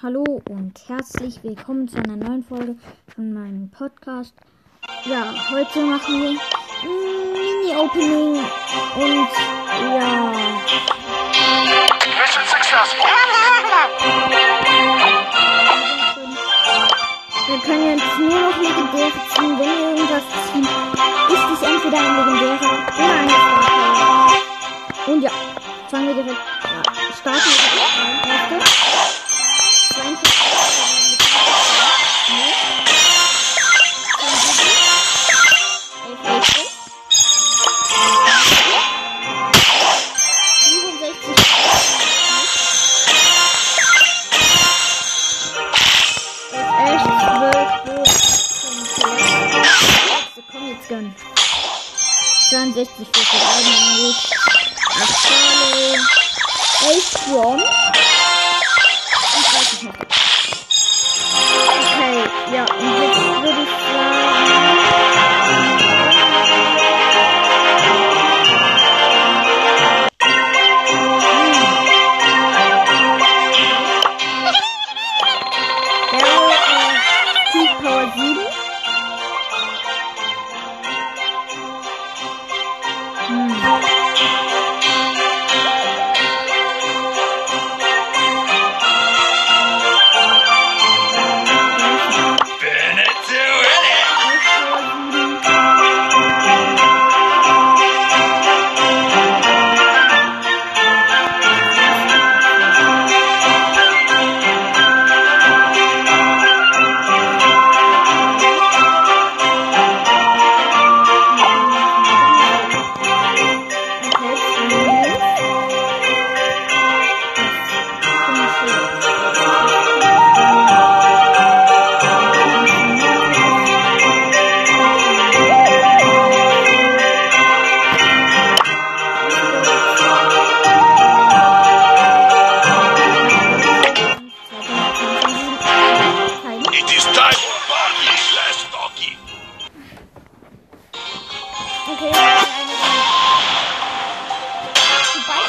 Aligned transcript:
Hallo 0.00 0.22
und 0.48 0.78
herzlich 0.86 1.42
willkommen 1.42 1.88
zu 1.88 1.96
einer 1.98 2.14
neuen 2.14 2.44
Folge 2.44 2.76
von 3.12 3.32
meinem 3.32 3.68
Podcast. 3.68 4.32
Ja, 5.04 5.34
heute 5.50 5.80
machen 5.80 6.22
wir 6.22 6.38
Mini-Opening 6.84 8.36
und 8.94 9.28
ja. 9.82 10.32
Wir 17.48 17.58
können 17.58 17.98
jetzt 17.98 18.18
nur 18.20 18.40
noch 18.40 18.56
Legendäre 18.56 19.12
ziehen. 19.34 19.58
Wenn 19.58 19.96
irgendwas 19.96 20.22
Letzte, 50.88 50.94
komm 50.94 51.04
jetzt 51.04 51.14
gönn. 51.14 51.14
62 52.50 53.06
für 53.06 53.12
die 53.12 53.42
Augen, 53.44 54.14
8 55.00 55.16
Charlie, 55.28 55.96
11 56.86 57.04
Strong. 57.08 57.60
Und 59.36 59.46
30 59.52 59.82
noch. 59.82 59.94
Okay, 61.78 62.16
ja, 62.54 62.64
und 62.64 63.07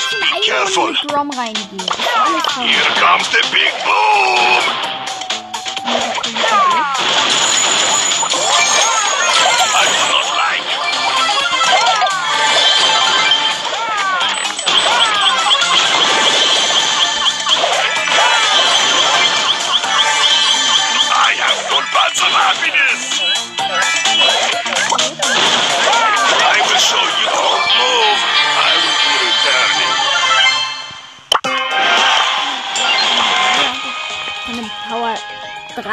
be 0.09 0.45
careful. 0.45 0.93
Drum 1.07 1.29
reingehe, 1.31 1.77
ist 1.77 2.17
alles 2.17 2.43
voll. 2.53 2.67
Here 2.67 2.93
comes 2.99 3.29
the 3.29 3.41
big 3.51 3.73
boom. 3.85 4.59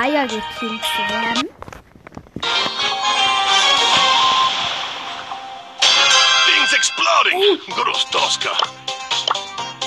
Dreier 0.07 0.27
gekillt 0.29 0.85
zu 0.85 1.03
werden. 1.13 1.49
Things 6.47 6.73
exploding. 6.73 7.41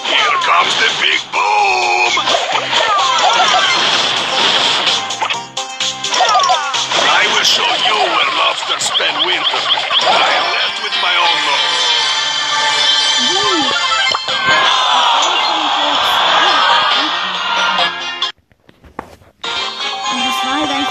Here 0.04 0.38
comes 0.46 0.76
the 0.76 0.90
big 1.02 1.22
boom. 1.32 1.49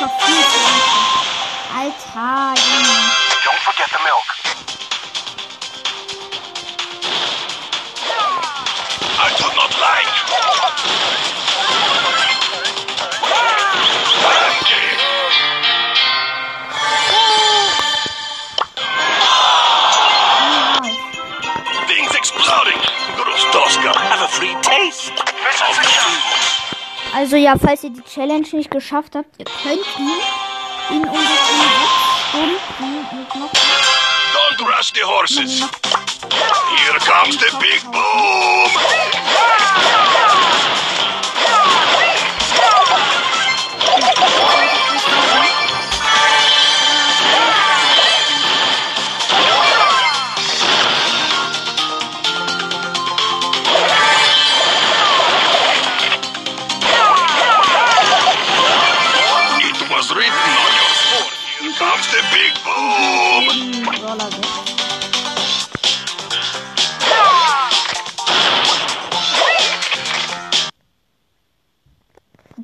Einfach 0.01 0.21
viel 0.21 0.43
zu. 0.43 0.59
Alter, 1.75 2.55
Junge. 2.61 2.99
Don't 3.45 3.63
forget 3.63 3.89
the 3.91 3.99
milk. 4.05 4.29
Also 27.19 27.35
ja, 27.35 27.57
falls 27.59 27.83
ihr 27.83 27.91
die 27.91 28.03
Challenge 28.03 28.47
nicht 28.53 28.71
geschafft 28.71 29.17
habt, 29.17 29.29
ihr 29.39 29.45
könnt 29.45 29.85
ihn 29.99 30.97
in 30.97 31.03
ungefähr 31.03 31.35
Stunden 32.29 33.19
mit 33.19 33.35
noch 33.35 33.51
Don't 33.51 34.61
rush 34.61 34.93
the 34.95 35.03
horses. 35.03 35.63
Here 36.77 36.99
comes 37.01 37.37
the 37.37 37.51
big 37.59 37.83
boom. 37.91 38.58
The 62.19 62.25
big 62.35 62.53
boom. 62.65 63.47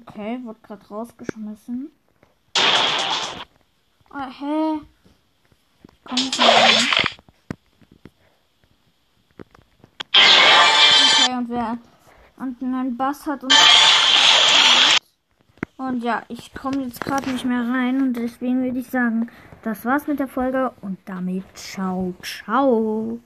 Okay, 0.08 0.38
wurde 0.42 0.60
gerade 0.60 0.88
rausgeschmissen. 0.88 1.92
Ah, 4.10 4.28
hä? 4.40 4.80
Komm 6.04 6.18
ich 6.18 6.38
mal 6.38 6.48
rein. 6.48 6.88
Okay, 11.12 11.32
und 11.38 11.48
wer 11.48 11.78
und 12.36 12.62
ein 12.62 12.96
Bass 12.96 13.26
hat 13.26 13.44
uns 13.44 13.54
Und 15.86 16.02
ja, 16.02 16.22
ich 16.28 16.54
komme 16.54 16.84
jetzt 16.84 17.04
gerade 17.04 17.31
nicht 17.31 17.44
mehr 17.44 17.60
rein 17.60 18.00
und 18.00 18.14
deswegen 18.14 18.62
würde 18.62 18.78
ich 18.78 18.86
sagen, 18.86 19.28
das 19.62 19.84
war's 19.84 20.06
mit 20.06 20.19
der 20.19 20.28
Folge 20.28 20.72
und 20.81 20.98
damit 21.04 21.44
ciao, 21.54 22.14
ciao. 22.22 23.20